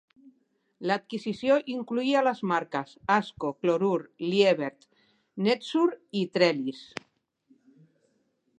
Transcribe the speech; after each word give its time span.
L'adquisició 0.91 1.57
incloïa 1.73 2.23
les 2.27 2.41
marques: 2.51 2.95
ASCO, 3.17 3.51
clorur, 3.65 3.99
Liebert, 4.33 4.89
Netsure, 5.49 5.99
i 6.23 6.25
Trellis. 6.39 6.81